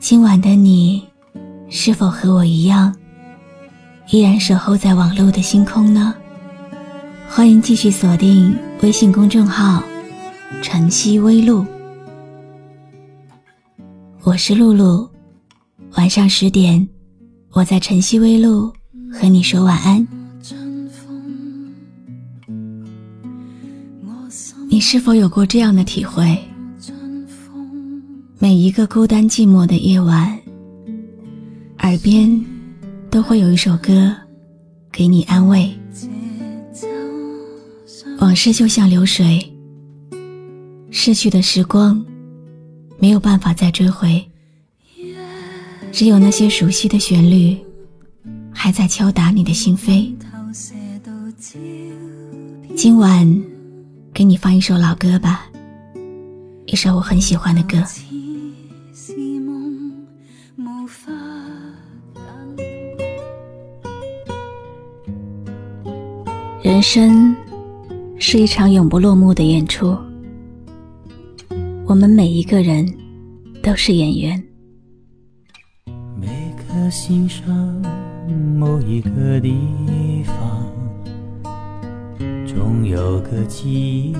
[0.00, 1.02] 今晚的你，
[1.68, 2.94] 是否和我一样，
[4.10, 6.14] 依然守候在网络的星空呢？
[7.28, 9.82] 欢迎继续锁定微信公众号
[10.62, 11.66] “晨曦微露”，
[14.22, 15.08] 我是露露。
[15.96, 16.88] 晚上十点，
[17.50, 18.72] 我在晨曦微露
[19.12, 20.06] 和你说晚安。
[24.70, 26.38] 你是否有过这样的体会？
[28.40, 30.38] 每一个孤单寂寞的夜晚，
[31.80, 32.44] 耳边
[33.10, 34.14] 都会有一首歌
[34.92, 35.68] 给你安慰。
[38.20, 39.40] 往事就像流水，
[40.92, 42.04] 逝去的时光
[43.00, 44.24] 没有办法再追回，
[45.90, 47.58] 只有那些熟悉的旋律
[48.52, 50.14] 还在敲打你的心扉。
[52.76, 53.42] 今晚
[54.14, 55.44] 给你放一首老歌吧，
[56.66, 57.82] 一首我很喜欢的歌。
[66.68, 67.34] 人生
[68.18, 69.96] 是一场永不落幕的演出，
[71.86, 72.86] 我们每一个人
[73.62, 74.44] 都是演员。
[76.14, 77.46] 每颗心上
[78.54, 80.66] 某一个地方，
[82.46, 84.12] 总有个记忆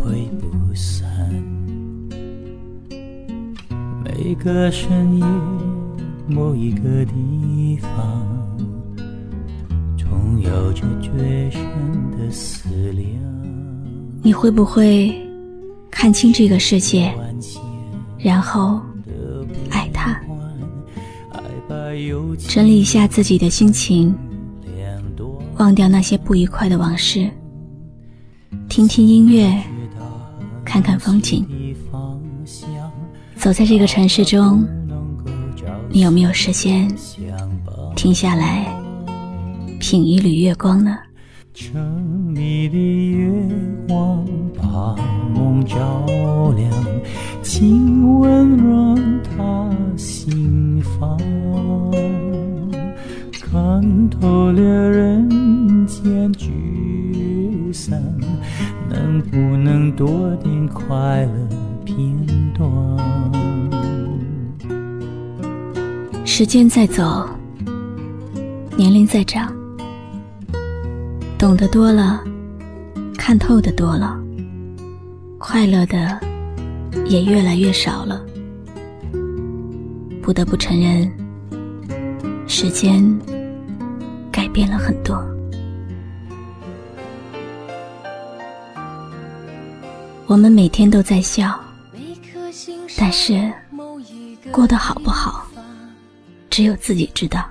[0.00, 1.04] 会不散。
[4.02, 5.24] 每个深夜
[6.26, 8.43] 某一个地方。
[10.44, 11.10] 有着绝
[11.50, 11.60] 深
[12.12, 13.04] 的思量。
[14.22, 15.14] 你会不会
[15.90, 17.12] 看清这个世界，
[18.18, 18.80] 然后
[19.70, 20.20] 爱他？
[22.48, 24.14] 整理一下自己的心情，
[25.58, 27.28] 忘掉那些不愉快的往事，
[28.68, 29.50] 听听音乐，
[30.64, 31.46] 看看风景。
[33.36, 34.66] 走在这个城市中，
[35.90, 36.90] 你有没有时间
[37.94, 38.83] 停下来？
[39.86, 40.96] 品一缕月光呢？
[41.52, 43.30] 城里的月
[43.86, 44.96] 光把
[45.34, 46.06] 梦照
[46.56, 46.72] 亮，
[47.42, 51.18] 请温暖他心房。
[53.32, 58.02] 看透了人间聚散，
[58.88, 61.48] 能不能多点快乐
[61.84, 61.94] 片
[62.54, 62.64] 段？
[66.24, 67.28] 时间在走，
[68.78, 69.54] 年龄在长。
[71.44, 72.24] 懂得多了，
[73.18, 74.18] 看透的多了，
[75.38, 76.18] 快乐的
[77.04, 78.24] 也越来越少了。
[80.22, 81.12] 不得不承认，
[82.46, 83.04] 时间
[84.32, 85.22] 改变了很多。
[90.24, 91.60] 我们每天都在笑，
[92.96, 93.52] 但是
[94.50, 95.46] 过得好不好，
[96.48, 97.46] 只有自己知道。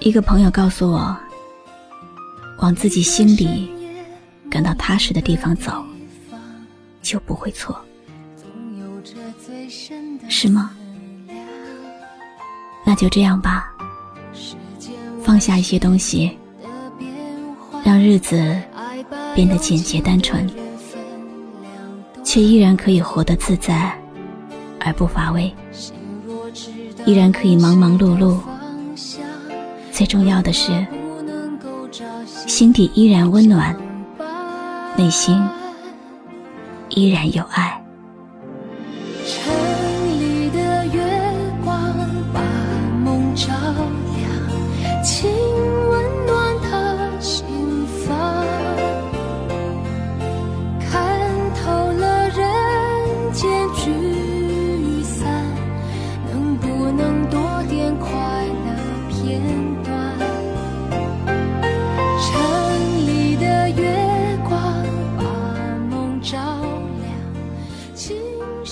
[0.00, 1.16] 一个朋友告诉我，
[2.58, 3.68] 往自己心里
[4.48, 5.84] 感到踏实的地方走，
[7.02, 7.76] 就不会错，
[10.28, 10.70] 是吗？
[12.86, 13.72] 那就这样吧，
[15.22, 16.38] 放下一些东西，
[17.84, 18.36] 让日子
[19.34, 20.48] 变得简洁单纯，
[22.24, 23.92] 却依然可以活得自在
[24.78, 25.52] 而不乏味，
[27.04, 28.38] 依然可以忙忙碌碌。
[29.98, 30.86] 最重要的是，
[32.46, 33.76] 心底依然温暖，
[34.96, 35.42] 内心
[36.90, 37.84] 依然有爱。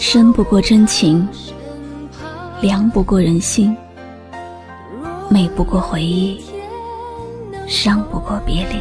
[0.08, 1.29] 深不过真情，
[2.61, 3.76] 凉不过人心，
[5.29, 6.41] 美不过回忆，
[7.67, 8.76] 伤不过别离。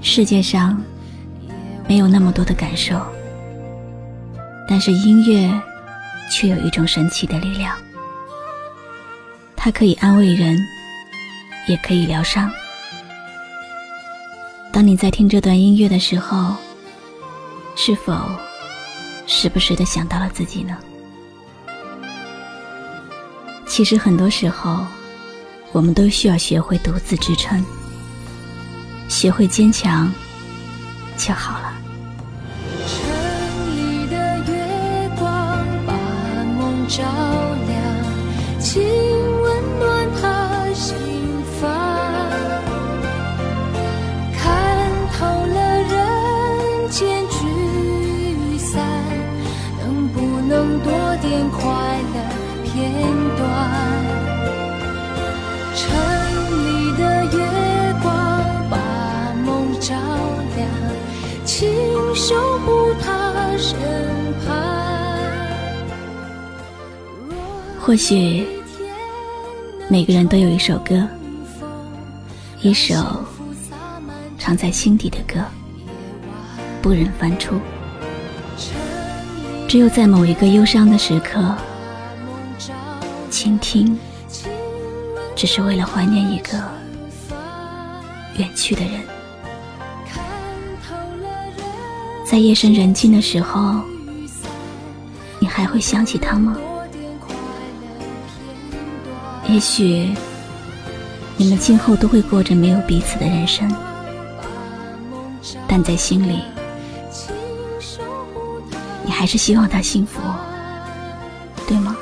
[0.00, 0.82] 世界上
[1.86, 3.00] 没有那么多的感受，
[4.68, 5.48] 但是音乐
[6.32, 7.76] 却有一种神奇的力量，
[9.54, 10.58] 它可以安慰人，
[11.68, 12.50] 也可以疗伤。
[14.72, 16.56] 当你在听这段音乐的时候，
[17.76, 18.14] 是否
[19.26, 20.76] 时不时的想到了自己呢？
[23.66, 24.86] 其实很多时候，
[25.72, 27.64] 我们都需要学会独自支撑，
[29.08, 30.12] 学会坚强
[31.16, 31.72] 就好了。
[36.86, 37.02] 照
[37.66, 39.13] 亮，
[67.86, 68.46] 或许
[69.90, 71.06] 每个人都有一首歌，
[72.62, 72.96] 一首
[74.38, 75.38] 藏在心底的歌，
[76.80, 77.60] 不忍翻出。
[79.68, 81.54] 只有在某一个忧伤的时刻。
[83.30, 83.98] 倾听，
[85.36, 86.58] 只是为了怀念一个
[88.38, 88.92] 远去的人。
[92.24, 93.78] 在夜深人静的时候，
[95.38, 96.56] 你还会想起他吗？
[99.54, 100.12] 也许
[101.36, 103.72] 你们今后都会过着没有彼此的人生，
[105.68, 106.40] 但在心里，
[109.04, 110.20] 你还是希望他幸福，
[111.68, 111.96] 对吗？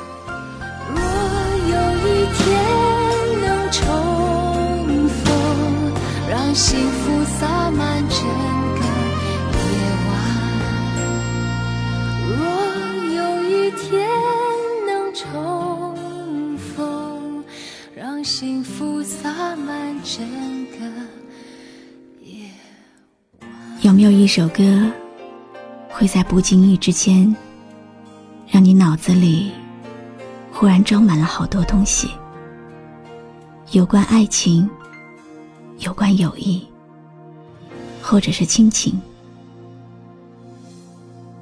[23.83, 24.89] 有没有一首歌，
[25.89, 27.35] 会在不经意之间，
[28.47, 29.51] 让你脑子里
[30.53, 32.09] 忽然装满了好多东西？
[33.71, 34.69] 有关爱情。
[35.79, 36.65] 有关友谊，
[38.01, 38.97] 或者是亲情，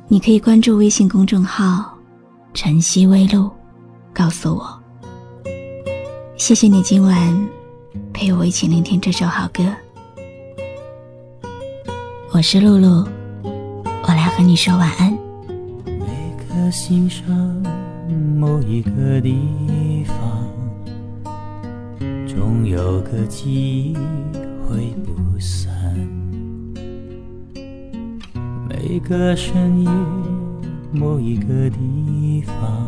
[0.08, 1.96] 你可以关注微信公众号
[2.56, 3.52] “晨曦微露”，
[4.12, 4.82] 告诉我。
[6.38, 7.50] 谢谢你今晚
[8.12, 9.64] 陪我一起聆听这首好歌。
[12.34, 13.06] 我是露露，
[13.44, 15.12] 我来和你说晚安。
[15.86, 17.28] 每颗心上
[18.40, 20.16] 某一个地方。
[22.26, 23.94] 总有个记忆
[24.66, 25.94] 会不散，
[28.70, 29.90] 每个深夜
[30.94, 32.88] 某一个地方，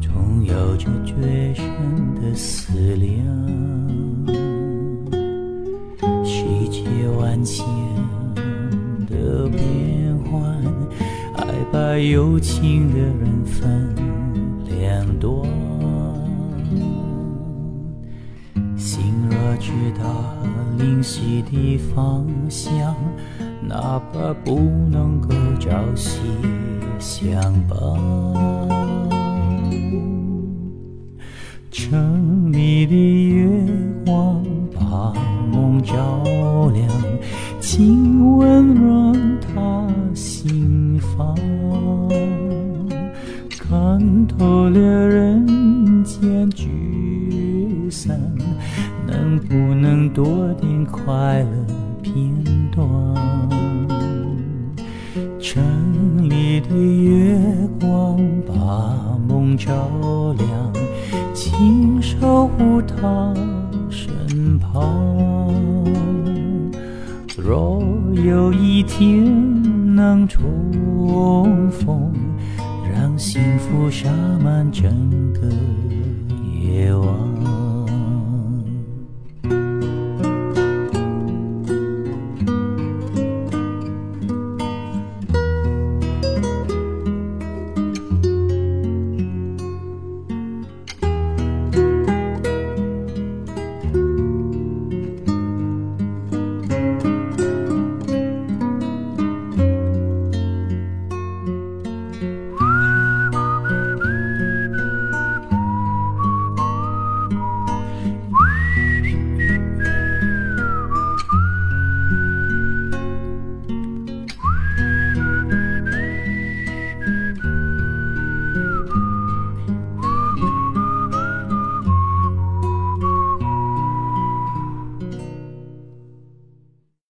[0.00, 1.64] 总有着最深
[2.16, 3.24] 的思量。
[6.50, 6.82] 世界
[7.16, 7.64] 万千
[9.06, 10.42] 的变幻，
[11.36, 13.94] 爱把有情的人分
[14.66, 15.32] 两端。
[18.76, 19.00] 心
[19.30, 20.34] 若知道
[20.76, 22.96] 灵犀的方向，
[23.62, 24.58] 哪怕不
[24.90, 25.28] 能够
[25.60, 26.18] 朝夕
[26.98, 27.78] 相伴。
[31.70, 32.94] 城里的
[51.30, 51.64] 快乐
[52.02, 52.12] 片
[52.72, 52.82] 段？
[55.38, 57.38] 城里的月
[57.80, 58.18] 光
[58.48, 59.72] 把梦照
[60.36, 60.48] 亮，
[61.32, 63.32] 请守护他
[63.88, 65.54] 身旁。
[67.38, 67.80] 若
[68.24, 69.24] 有一天
[69.94, 70.40] 能重
[71.70, 72.12] 逢，
[72.92, 74.10] 让幸福洒
[74.42, 74.90] 满整
[75.32, 75.42] 个
[76.60, 77.39] 夜晚。